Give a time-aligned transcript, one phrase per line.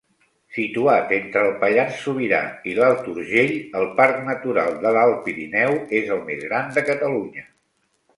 [0.53, 2.39] Situat entre el Pallars Sobirà
[2.71, 7.45] i l'Alt Urgell, el Parc Natural de l'Alt Pirineu és el més gran de Catalunya.